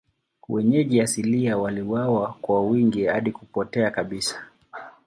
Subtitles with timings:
[0.49, 4.43] Wenyeji asilia waliuawa kwa wingi hadi kupotea kabisa.